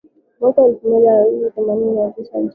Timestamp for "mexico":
2.43-2.47